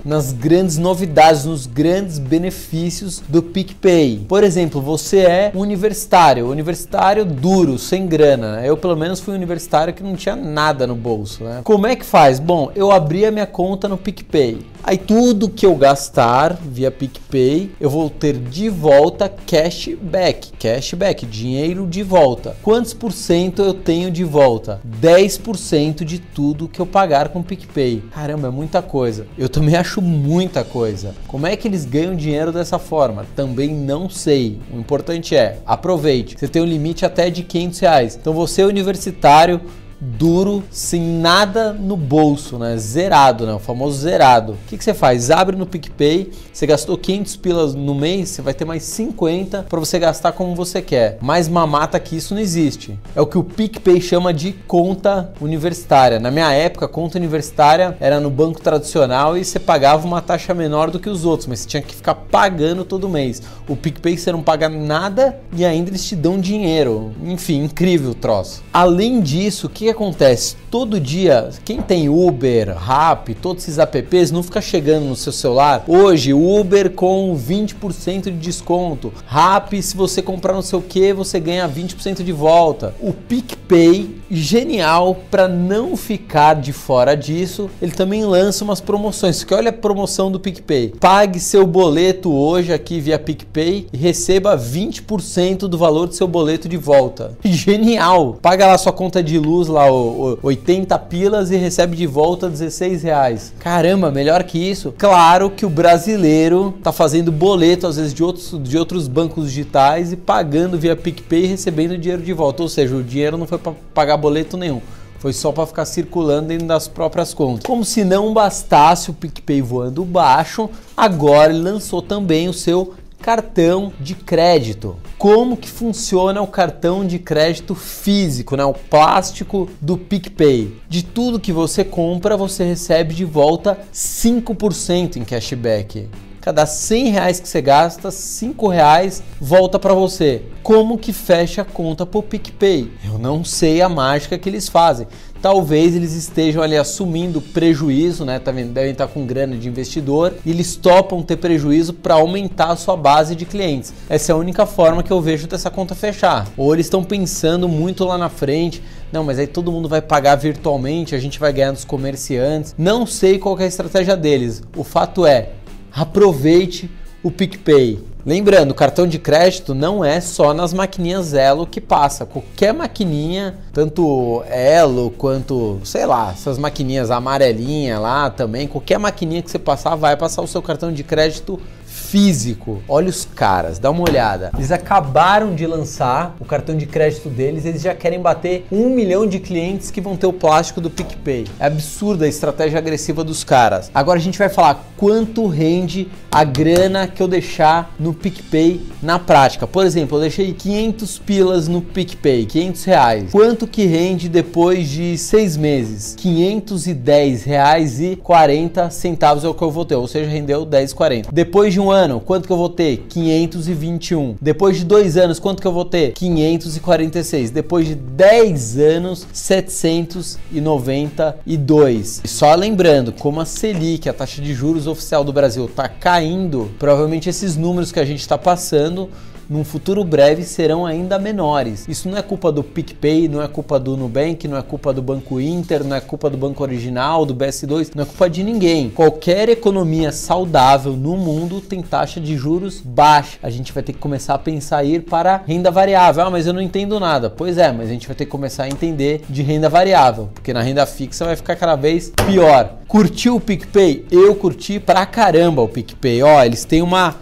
nas 0.05 0.33
grandes 0.33 0.79
novidades, 0.79 1.45
nos 1.45 1.67
grandes 1.67 2.19
benefícios 2.19 3.23
do 3.29 3.43
PicPay. 3.43 4.27
Por 4.29 4.45
exemplo, 4.45 4.81
você 4.81 5.19
é 5.19 5.53
universitário, 5.55 6.49
universitário 6.49 7.25
duro, 7.25 7.79
sem 7.79 8.07
grana. 8.07 8.57
Né? 8.57 8.69
Eu, 8.69 8.77
pelo 8.77 8.97
menos, 8.97 9.21
fui 9.21 9.35
universitário 9.35 9.95
que 9.95 10.03
não 10.03 10.17
tinha 10.17 10.37
nada 10.37 10.87
no 10.87 10.95
bolso. 10.95 11.45
Né? 11.45 11.61
Como 11.65 11.87
é 11.87 11.97
que 11.97 12.05
faz? 12.05 12.39
Bom, 12.39 12.71
eu 12.75 12.91
abri 12.91 13.25
a 13.25 13.31
minha 13.31 13.47
conta 13.47 13.89
no 13.89 13.97
PicPay. 13.97 14.59
Aí 14.85 14.99
tudo 14.99 15.49
que 15.49 15.65
eu 15.65 15.77
gastar 15.77 16.55
via 16.61 16.91
PicPay, 16.91 17.71
eu 17.81 17.89
vou 17.89 18.11
ter 18.11 18.37
de 18.37 18.69
volta 18.69 19.29
cashback. 19.29 20.51
Cashback, 20.59 21.25
dinheiro 21.25 21.87
de 21.87 22.03
volta. 22.03 22.57
Quantos 22.63 22.93
por 22.93 23.13
cento 23.13 23.63
eu 23.63 23.75
tenho 23.75 24.11
de 24.11 24.25
volta? 24.25 24.81
10% 25.01 26.05
de 26.05 26.19
tudo 26.19 26.67
que 26.67 26.81
eu 26.81 26.87
pagar 26.87 27.29
com 27.29 27.45
PicPay. 27.45 28.03
Caramba, 28.13 28.49
é 28.49 28.51
muita 28.51 28.83
coisa. 28.83 29.27
Eu 29.39 29.49
também 29.49 29.77
acho 29.77 30.03
muita 30.03 30.65
coisa. 30.65 31.15
Como 31.29 31.47
é 31.47 31.55
que 31.55 31.69
eles 31.69 31.85
ganham 31.85 32.17
dinheiro 32.17 32.51
dessa 32.51 32.79
forma? 32.79 33.25
Também 33.37 33.73
não 33.73 34.11
sei. 34.11 34.59
O 34.75 34.81
importante 34.81 35.37
é, 35.37 35.59
aproveite. 35.65 36.37
Você 36.37 36.49
tem 36.49 36.61
um 36.61 36.67
limite 36.67 37.07
até 37.07 37.31
de 37.31 37.45
500 37.45 37.79
reais. 37.79 38.19
Então 38.21 38.33
você 38.33 38.63
é 38.63 38.67
universitário, 38.67 39.61
duro, 40.05 40.65
sem 40.69 41.01
nada 41.01 41.73
no 41.73 41.97
bolso, 41.97 42.59
né? 42.59 42.77
Zerado, 42.77 43.47
né? 43.47 43.55
O 43.55 43.61
famoso 43.61 44.01
zerado. 44.01 44.55
O 44.55 44.59
que, 44.67 44.77
que 44.77 44.83
você 44.83 44.93
faz? 44.93 45.31
Abre 45.31 45.55
no 45.55 45.65
PicPay, 45.65 46.33
você 46.53 46.67
gastou 46.67 46.99
500 46.99 47.37
pilas 47.37 47.75
no 47.75 47.95
mês, 47.95 48.31
você 48.31 48.43
vai 48.43 48.53
ter 48.53 48.65
mais 48.65 48.83
50 48.83 49.67
para 49.69 49.79
você 49.79 50.01
gastar 50.01 50.33
como 50.33 50.57
você 50.57 50.83
quer. 50.83 51.19
Mais 51.21 51.49
mamata 51.49 52.01
que 52.01 52.17
isso 52.17 52.35
não 52.35 52.41
existe. 52.41 52.99
É 53.15 53.21
o 53.21 53.27
que 53.27 53.39
o 53.39 53.45
PicPay 53.45 54.01
chama 54.01 54.35
de 54.35 54.53
conta 54.67 55.33
universitária. 55.41 56.19
Na 56.19 56.33
minha 56.33 56.51
época, 56.51 56.89
conta 56.89 57.17
universitária 57.17 57.97
era 58.01 58.19
no 58.19 58.31
banco 58.31 58.61
tradicional 58.61 59.39
e 59.39 59.45
você 59.45 59.61
pagava 59.61 60.05
uma 60.05 60.21
taxa 60.21 60.53
menor 60.53 60.91
do 60.91 60.99
que 60.99 61.09
os 61.09 61.25
outros, 61.25 61.47
mas 61.47 61.61
você 61.61 61.69
tinha 61.69 61.83
que 61.83 61.95
ficar 61.95 62.17
pagando 62.17 62.85
todo 62.85 63.09
mês. 63.09 63.41
O 63.69 63.77
PicPay 63.77 64.19
você 64.19 64.33
não 64.33 64.43
paga 64.43 64.69
nada 64.69 65.39
e 65.57 65.65
ainda 65.65 65.91
eles 65.91 66.05
te 66.05 66.17
dão 66.17 66.41
dinheiro. 66.41 67.13
Enfim, 67.25 67.63
incrível 67.63 68.11
o 68.11 68.15
troço. 68.15 68.65
Além 68.73 69.21
disso, 69.21 69.69
o 69.69 69.71
que 69.71 69.92
acontece? 69.93 70.57
Todo 70.71 70.99
dia, 70.99 71.51
quem 71.65 71.81
tem 71.81 72.09
Uber, 72.09 72.77
Rap, 72.77 73.35
todos 73.35 73.63
esses 73.65 73.79
apps, 73.79 74.31
não 74.31 74.43
fica 74.43 74.61
chegando 74.61 75.05
no 75.05 75.17
seu 75.17 75.33
celular. 75.33 75.85
Hoje, 75.87 76.33
Uber 76.33 76.91
com 76.91 77.37
20% 77.37 78.25
de 78.25 78.31
desconto. 78.33 79.13
Rap, 79.27 79.81
se 79.81 79.97
você 79.97 80.21
comprar 80.21 80.53
não 80.53 80.63
sei 80.63 80.79
o 80.79 80.83
que, 80.83 81.13
você 81.13 81.39
ganha 81.39 81.69
20% 81.69 82.23
de 82.23 82.33
volta. 82.33 82.95
O 83.01 83.13
PicPay, 83.13 84.22
genial 84.33 85.17
para 85.31 85.47
não 85.47 85.97
ficar 85.97 86.55
de 86.55 86.73
fora 86.73 87.15
disso, 87.15 87.69
ele 87.81 87.93
também 87.93 88.25
lança 88.25 88.65
umas 88.65 88.81
promoções. 88.81 89.45
Que 89.45 89.55
olha 89.55 89.69
a 89.69 89.73
promoção 89.73 90.31
do 90.33 90.41
PicPay. 90.41 90.95
Pague 90.99 91.39
seu 91.39 91.67
boleto 91.67 92.33
hoje 92.33 92.73
aqui 92.73 93.01
via 93.01 93.19
PicPay 93.19 93.87
e 93.93 93.97
receba 93.97 94.57
20% 94.57 95.69
do 95.69 95.77
valor 95.77 96.07
do 96.07 96.15
seu 96.15 96.27
boleto 96.27 96.69
de 96.69 96.77
volta. 96.77 97.37
Genial! 97.45 98.39
Paga 98.41 98.67
lá 98.67 98.79
sua 98.79 98.93
conta 98.93 99.23
de 99.23 99.39
luz 99.39 99.69
lá, 99.69 99.91
o, 99.91 100.35
o 100.35 100.39
80 100.43 100.99
pilas 101.01 101.51
e 101.51 101.57
recebe 101.57 101.97
de 101.97 102.07
volta 102.07 102.49
16 102.49 103.03
reais. 103.03 103.53
Caramba, 103.59 104.11
melhor 104.11 104.45
que 104.45 104.59
isso. 104.59 104.95
Claro 104.97 105.51
que 105.51 105.67
o 105.67 105.71
brasileiro 105.71 106.75
tá 106.83 106.93
fazendo 106.93 107.31
boleto, 107.31 107.87
às 107.87 107.97
vezes, 107.97 108.15
de 108.15 108.25
outros, 108.25 108.59
de 108.63 108.79
outros 108.79 109.09
bancos 109.09 109.49
digitais 109.49 110.13
e 110.13 110.17
pagando 110.17 110.79
via 110.79 110.97
PicPay 110.97 111.45
e 111.45 111.47
recebendo 111.49 111.99
dinheiro 111.99 112.23
de 112.23 112.33
volta. 112.33 112.63
Ou 112.63 112.69
seja, 112.69 112.95
o 112.97 113.03
dinheiro 113.03 113.37
não 113.37 113.47
foi 113.47 113.59
para 113.59 113.73
pagar 113.93 114.17
boleto 114.23 114.57
nenhum. 114.57 114.81
Foi 115.19 115.33
só 115.33 115.53
para 115.53 115.67
ficar 115.67 115.85
circulando 115.85 116.49
dentro 116.49 116.67
das 116.67 116.89
próprias 116.89 117.35
contas. 117.35 117.65
Como 117.65 117.85
se 117.85 118.03
não 118.03 118.33
bastasse 118.33 119.11
o 119.11 119.15
PicPay 119.15 119.61
voando 119.61 120.05
baixo, 120.05 120.71
agora 120.97 121.53
ele 121.53 121.63
lançou 121.63 122.01
também 122.03 122.49
o 122.49 122.53
seu 122.53 122.95
cartão 123.21 123.93
de 124.01 124.17
crédito. 124.17 124.97
Como 125.17 125.57
que 125.57 125.71
funciona 125.71 126.43
o 126.43 126.47
cartão 126.49 127.07
de 127.07 127.21
crédito 127.21 127.75
físico, 127.75 128.57
né? 128.57 128.65
o 128.65 128.75
plástico 128.75 129.69
do 129.81 129.97
PicPay? 129.97 130.77
De 130.89 131.05
tudo 131.05 131.39
que 131.39 131.53
você 131.53 131.85
compra, 131.85 132.37
você 132.37 132.65
recebe 132.65 133.15
de 133.15 133.25
volta 133.25 133.79
5% 133.95 135.17
em 135.17 135.25
cashback. 135.25 136.09
Cada 136.43 136.67
100 136.67 137.11
reais 137.11 137.39
que 137.39 137.49
você 137.49 137.63
gasta, 137.63 138.11
5 138.11 138.67
reais 138.67 139.23
volta 139.41 139.79
para 139.79 139.95
você. 139.95 140.43
Como 140.61 140.99
que 140.99 141.13
fecha 141.13 141.63
a 141.63 141.65
conta 141.65 142.05
pro 142.05 142.21
PicPay? 142.21 142.91
Eu 143.05 143.17
não 143.17 143.45
sei 143.45 143.81
a 143.81 143.89
mágica 143.89 144.37
que 144.37 144.49
eles 144.49 144.69
fazem 144.69 145.07
talvez 145.43 145.97
eles 145.97 146.13
estejam 146.15 146.63
ali 146.63 146.77
assumindo 146.77 147.41
prejuízo, 147.41 148.25
né? 148.25 148.39
Tá 148.39 148.53
devem 148.53 148.93
estar 148.93 149.09
com 149.09 149.27
grana 149.27 149.57
de 149.57 149.69
investidor 149.69 150.35
e 150.47 150.51
eles 150.51 150.77
topam 150.77 151.21
ter 151.21 151.37
prejuízo 151.37 151.93
para 151.93 152.15
aumentar 152.15 152.71
a 152.71 152.77
sua 152.77 152.97
base 152.97 153.35
de 153.35 153.45
clientes. 153.45 153.93
Essa 154.09 154.31
é 154.31 154.35
a 154.35 154.39
única 154.39 154.65
forma 154.65 155.03
que 155.03 155.13
eu 155.13 155.21
vejo 155.21 155.49
dessa 155.49 155.69
conta 155.69 155.97
fechar. 155.97 156.47
Ou 156.57 156.73
eles 156.73 156.87
estão 156.87 157.03
pensando 157.03 157.69
muito 157.69 158.05
lá 158.05 158.17
na 158.17 158.29
frente. 158.29 158.81
Não, 159.11 159.25
mas 159.25 159.39
aí 159.39 159.47
todo 159.47 159.73
mundo 159.73 159.89
vai 159.89 160.01
pagar 160.01 160.37
virtualmente, 160.37 161.15
a 161.15 161.19
gente 161.19 161.39
vai 161.39 161.53
ganhar 161.53 161.73
dos 161.73 161.85
comerciantes. 161.85 162.75
Não 162.79 163.05
sei 163.05 163.39
qual 163.39 163.59
é 163.59 163.65
a 163.65 163.67
estratégia 163.67 164.17
deles. 164.17 164.63
O 164.75 164.85
fato 164.85 165.27
é, 165.27 165.51
aproveite 165.95 166.91
o 167.23 167.31
PicPay. 167.31 168.13
Lembrando, 168.25 168.73
cartão 168.73 169.07
de 169.07 169.19
crédito 169.19 169.75
não 169.75 170.05
é 170.05 170.21
só 170.21 170.55
nas 170.55 170.73
maquininhas 170.73 171.35
Elo 171.35 171.67
que 171.67 171.81
passa. 171.81 172.25
Qualquer 172.25 172.73
maquininha, 172.73 173.59
tanto 173.73 174.45
Elo 174.49 175.11
quanto, 175.11 175.81
sei 175.85 176.07
lá, 176.07 176.31
essas 176.31 176.57
maquininhas 176.57 177.11
amarelinha 177.11 177.99
lá 177.99 178.31
também, 178.31 178.69
qualquer 178.69 178.99
maquininha 178.99 179.43
que 179.43 179.51
você 179.51 179.59
passar 179.59 179.97
vai 179.97 180.17
passar 180.17 180.43
o 180.43 180.47
seu 180.47 180.63
cartão 180.63 180.93
de 180.93 181.03
crédito 181.03 181.61
físico. 181.93 182.83
Olha 182.89 183.11
os 183.11 183.25
caras, 183.25 183.79
dá 183.79 183.91
uma 183.91 184.03
olhada. 184.03 184.51
Eles 184.55 184.73
acabaram 184.73 185.55
de 185.55 185.67
lançar 185.67 186.35
o 186.41 186.45
cartão 186.45 186.77
de 186.77 186.87
crédito 186.87 187.29
deles, 187.29 187.65
eles 187.65 187.83
já 187.83 187.95
querem 187.95 188.21
bater 188.21 188.67
um 188.73 188.89
milhão 188.89 189.27
de 189.27 189.39
clientes 189.39 189.91
que 189.91 190.01
vão 190.01 190.17
ter 190.17 190.27
o 190.27 190.33
plástico 190.33 190.81
do 190.81 190.89
PicPay. 190.89 191.47
É 191.61 191.67
absurda 191.67 192.25
a 192.25 192.29
estratégia 192.29 192.79
agressiva 192.79 193.23
dos 193.23 193.45
caras. 193.45 193.91
Agora 193.95 194.19
a 194.19 194.23
gente 194.23 194.39
vai 194.39 194.49
falar 194.49 194.87
quanto 194.97 195.47
rende 195.47 196.09
a 196.31 196.45
grana 196.45 197.07
que 197.07 197.23
eu 197.23 197.29
deixar 197.29 197.95
no 198.01 198.15
PicPay 198.15 198.81
na 199.03 199.19
prática. 199.19 199.67
Por 199.67 199.85
exemplo, 199.85 200.17
eu 200.17 200.23
deixei 200.23 200.53
500 200.53 201.19
pilas 201.19 201.69
no 201.69 201.83
PicPay, 201.83 202.47
500 202.47 202.85
reais. 202.85 203.31
Quanto 203.31 203.67
que 203.67 203.85
rende 203.85 204.29
depois 204.29 204.89
de 204.89 205.19
seis 205.19 205.57
meses? 205.57 206.15
510 206.17 207.45
reais 207.45 208.01
e 208.01 208.17
40 208.17 208.91
centavos 208.91 209.45
é 209.45 209.49
o 209.49 209.55
que 209.55 209.63
eu 209.63 209.71
vou 209.71 209.85
ter, 209.85 209.97
ou 209.97 210.09
seja, 210.09 210.31
rendeu 210.31 210.65
10,40. 210.65 211.27
Depois 211.33 211.73
de 211.73 211.81
um 211.83 211.91
ano, 211.91 212.21
quanto 212.21 212.47
que 212.47 212.53
eu 212.53 212.57
vou 212.57 212.69
ter? 212.69 213.05
521. 213.09 214.37
Depois 214.41 214.77
de 214.77 214.85
dois 214.85 215.17
anos, 215.17 215.39
quanto 215.39 215.61
que 215.61 215.67
eu 215.67 215.73
vou 215.73 215.85
ter? 215.85 216.13
546. 216.13 217.51
Depois 217.51 217.87
de 217.87 217.95
10 217.95 218.79
anos, 218.79 219.27
792. 219.33 222.21
E 222.25 222.29
só 222.29 222.55
lembrando, 222.55 223.13
como 223.13 223.41
a 223.41 223.45
Selic, 223.45 224.09
a 224.09 224.13
taxa 224.13 224.41
de 224.41 224.55
juros 224.55 224.87
oficial 224.87 225.25
do 225.25 225.33
Brasil, 225.33 225.67
está 225.67 225.89
caindo, 225.89 226.71
provavelmente 226.79 227.29
esses 227.29 227.57
números 227.57 227.91
que 227.91 227.99
a 227.99 228.05
gente 228.05 228.21
está 228.21 228.39
passando 228.39 229.11
num 229.53 229.65
futuro 229.65 230.03
breve 230.03 230.45
serão 230.45 230.87
ainda 230.87 231.19
menores. 231.19 231.87
Isso 231.87 232.09
não 232.09 232.17
é 232.17 232.23
culpa 232.23 232.51
do 232.51 232.65
PicPay, 232.65 233.29
não 233.29 233.43
é 233.43 233.47
culpa 233.47 233.79
do 233.79 233.99
Nubank, 233.99 234.49
não 234.49 234.57
é 234.57 234.63
culpa 234.63 234.95
do 234.95 235.03
Banco 235.03 235.39
Inter, 235.39 235.85
não 235.85 235.95
é 235.95 236.01
culpa 236.01 236.31
do 236.31 236.39
Banco 236.39 236.63
Original, 236.63 237.27
do 237.27 237.35
BS2, 237.35 237.91
não 237.95 238.05
é 238.05 238.07
culpa 238.07 238.31
de 238.31 238.43
ninguém. 238.43 238.89
Qualquer 238.89 239.51
economia 239.51 240.11
saudável 240.11 240.95
no 240.95 241.19
mundo 241.19 241.61
tem 241.61 241.83
taxa 241.83 242.19
de 242.19 242.35
juros 242.35 242.81
baixa. 242.83 243.37
A 243.43 243.51
gente 243.51 243.75
vai 243.75 243.83
ter 243.83 243.93
que 243.93 243.99
começar 243.99 244.33
a 244.33 244.39
pensar 244.39 244.85
ir 244.85 245.03
para 245.03 245.43
renda 245.47 245.71
variável. 245.71 246.25
Ah, 246.25 246.31
mas 246.31 246.47
eu 246.47 246.55
não 246.55 246.63
entendo 246.63 246.99
nada. 246.99 247.29
Pois 247.29 247.59
é, 247.59 247.71
mas 247.71 247.91
a 247.91 247.93
gente 247.93 248.07
vai 248.07 248.17
ter 248.17 248.25
que 248.25 248.31
começar 248.31 248.63
a 248.63 248.69
entender 248.69 249.21
de 249.29 249.43
renda 249.43 249.69
variável, 249.69 250.31
porque 250.33 250.55
na 250.55 250.63
renda 250.63 250.87
fixa 250.87 251.27
vai 251.27 251.37
ficar 251.37 251.57
cada 251.57 251.77
vez 251.77 252.11
pior. 252.27 252.79
Curtiu 252.89 253.37
o 253.37 253.41
PicPay? 253.41 254.07
Eu 254.11 254.35
curti 254.35 254.81
pra 254.81 255.05
caramba 255.05 255.61
o 255.61 255.69
PicPay. 255.69 256.23
Ó, 256.23 256.43
eles 256.43 256.65
têm 256.65 256.81
uma 256.81 257.17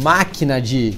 máquina 0.00 0.60
de 0.60 0.94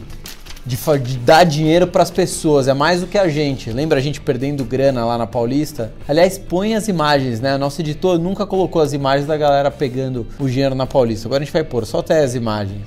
de, 0.67 0.77
de 0.99 1.19
dar 1.19 1.45
dinheiro 1.45 1.87
para 1.87 2.03
as 2.03 2.11
pessoas, 2.11 2.69
é 2.69 2.75
mais 2.75 3.01
do 3.03 3.07
que 3.07 3.19
a 3.19 3.29
gente. 3.29 3.71
Lembra 3.71 3.99
a 3.99 4.03
gente 4.03 4.21
perdendo 4.21 4.65
grana 4.65 5.05
lá 5.05 5.19
na 5.19 5.27
Paulista? 5.27 5.93
Aliás, 6.09 6.39
põe 6.39 6.75
as 6.75 6.89
imagens, 6.89 7.41
né? 7.41 7.59
Nosso 7.59 7.81
editor 7.83 8.19
nunca 8.19 8.47
colocou 8.47 8.81
as 8.81 8.93
imagens 8.93 9.27
da 9.27 9.37
galera 9.37 9.71
pegando 9.71 10.27
o 10.39 10.49
dinheiro 10.49 10.75
na 10.75 10.87
Paulista. 10.87 11.29
Agora 11.29 11.43
a 11.43 11.45
gente 11.45 11.53
vai 11.53 11.65
pôr, 11.65 11.85
só 11.85 11.99
até 11.99 12.25
as 12.25 12.35
imagens. 12.35 12.83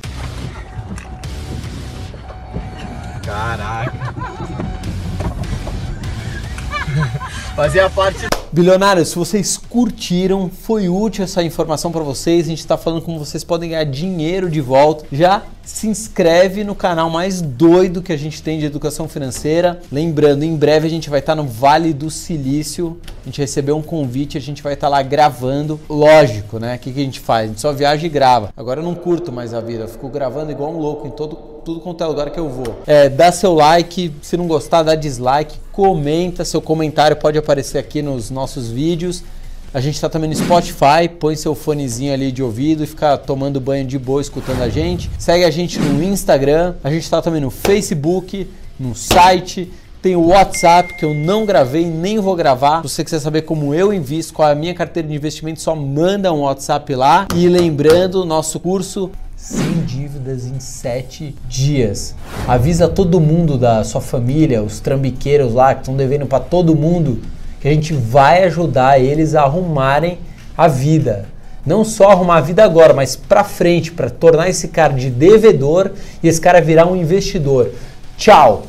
Caraca. 3.23 3.93
Fazia 7.55 7.89
parte. 7.89 8.27
Bilionários, 8.51 9.09
se 9.09 9.15
vocês 9.15 9.57
curtiram, 9.57 10.49
foi 10.49 10.87
útil 10.89 11.23
essa 11.23 11.43
informação 11.43 11.91
para 11.91 12.01
vocês. 12.01 12.45
A 12.45 12.49
gente 12.49 12.59
está 12.59 12.77
falando 12.77 13.01
como 13.01 13.19
vocês 13.19 13.43
podem 13.43 13.69
ganhar 13.69 13.83
dinheiro 13.83 14.49
de 14.49 14.61
volta. 14.61 15.05
Já 15.11 15.43
se 15.67 15.85
inscreve 15.85 16.63
no 16.63 16.73
canal 16.73 17.09
mais 17.09 17.41
doido 17.41 18.01
que 18.01 18.13
a 18.13 18.17
gente 18.17 18.41
tem 18.41 18.57
de 18.57 18.65
educação 18.65 19.07
financeira. 19.07 19.79
Lembrando, 19.91 20.43
em 20.43 20.55
breve 20.55 20.87
a 20.87 20.89
gente 20.89 21.09
vai 21.09 21.19
estar 21.19 21.35
no 21.35 21.43
Vale 21.43 21.93
do 21.93 22.09
Silício. 22.09 22.97
A 23.21 23.25
gente 23.25 23.41
recebeu 23.41 23.75
um 23.77 23.81
convite, 23.81 24.37
a 24.37 24.41
gente 24.41 24.63
vai 24.63 24.73
estar 24.73 24.87
lá 24.87 25.01
gravando. 25.01 25.79
Lógico, 25.89 26.57
né? 26.57 26.75
O 26.75 26.79
que, 26.79 26.93
que 26.93 27.01
a 27.01 27.03
gente 27.03 27.19
faz? 27.19 27.43
A 27.43 27.47
gente 27.47 27.61
só 27.61 27.73
viaja 27.73 28.05
e 28.05 28.09
grava. 28.09 28.49
Agora 28.55 28.79
eu 28.79 28.83
não 28.83 28.95
curto 28.95 29.31
mais 29.31 29.53
a 29.53 29.59
vida, 29.59 29.83
eu 29.83 29.87
fico 29.89 30.07
gravando 30.07 30.51
igual 30.51 30.73
um 30.73 30.79
louco 30.79 31.05
em 31.05 31.11
todo, 31.11 31.35
tudo 31.65 31.81
quanto 31.81 32.01
é 32.01 32.07
lugar 32.07 32.29
que 32.31 32.39
eu 32.39 32.49
vou. 32.49 32.81
É, 32.87 33.09
dá 33.09 33.29
seu 33.31 33.53
like, 33.53 34.13
se 34.21 34.37
não 34.37 34.47
gostar, 34.47 34.83
dá 34.83 34.95
dislike, 34.95 35.57
comenta, 35.73 36.45
seu 36.45 36.61
comentário 36.61 37.17
pode 37.17 37.37
aparecer 37.37 37.77
aqui 37.77 38.01
nos 38.01 38.29
nossos 38.29 38.69
vídeos. 38.69 39.21
A 39.77 39.79
gente 39.79 39.93
está 39.93 40.09
também 40.09 40.27
no 40.27 40.35
Spotify, 40.35 41.07
põe 41.19 41.35
seu 41.35 41.53
fonezinho 41.53 42.11
ali 42.11 42.31
de 42.31 42.41
ouvido 42.41 42.83
e 42.83 42.87
fica 42.87 43.15
tomando 43.15 43.61
banho 43.61 43.85
de 43.85 43.99
boa 43.99 44.19
escutando 44.19 44.63
a 44.63 44.69
gente. 44.69 45.07
Segue 45.19 45.43
a 45.45 45.51
gente 45.51 45.77
no 45.77 46.01
Instagram, 46.01 46.73
a 46.83 46.89
gente 46.89 47.03
está 47.03 47.21
também 47.21 47.39
no 47.39 47.51
Facebook, 47.51 48.49
no 48.79 48.95
site. 48.95 49.71
Tem 50.01 50.15
o 50.15 50.29
WhatsApp 50.29 50.95
que 50.95 51.05
eu 51.05 51.13
não 51.13 51.45
gravei 51.45 51.85
nem 51.85 52.17
vou 52.17 52.35
gravar. 52.35 52.81
Se 52.81 52.89
você 52.89 53.03
quiser 53.03 53.19
saber 53.19 53.43
como 53.43 53.71
eu 53.71 53.93
invisto, 53.93 54.33
qual 54.33 54.49
é 54.49 54.53
a 54.53 54.55
minha 54.55 54.73
carteira 54.73 55.07
de 55.07 55.13
investimento, 55.13 55.61
só 55.61 55.75
manda 55.75 56.33
um 56.33 56.39
WhatsApp 56.39 56.95
lá. 56.95 57.27
E 57.35 57.47
lembrando, 57.47 58.25
nosso 58.25 58.59
curso 58.59 59.11
sem 59.35 59.85
dívidas 59.85 60.47
em 60.47 60.59
7 60.59 61.35
dias. 61.47 62.15
Avisa 62.47 62.87
todo 62.87 63.19
mundo 63.19 63.59
da 63.59 63.83
sua 63.83 64.01
família, 64.01 64.63
os 64.63 64.79
trambiqueiros 64.79 65.53
lá 65.53 65.75
que 65.75 65.81
estão 65.81 65.95
devendo 65.95 66.25
para 66.25 66.39
todo 66.39 66.75
mundo 66.75 67.21
que 67.67 67.71
a 67.71 67.73
gente 67.73 67.93
vai 67.93 68.43
ajudar 68.45 68.97
eles 68.97 69.35
a 69.35 69.41
arrumarem 69.41 70.19
a 70.57 70.69
vida. 70.69 71.25
Não 71.65 71.83
só 71.83 72.11
arrumar 72.11 72.37
a 72.37 72.41
vida 72.41 72.63
agora, 72.63 72.93
mas 72.93 73.17
para 73.17 73.43
frente, 73.43 73.91
para 73.91 74.09
tornar 74.09 74.47
esse 74.47 74.69
cara 74.69 74.93
de 74.93 75.09
devedor 75.09 75.91
e 76.23 76.29
esse 76.29 76.39
cara 76.39 76.61
virar 76.61 76.85
um 76.85 76.95
investidor. 76.95 77.71
Tchau! 78.17 78.63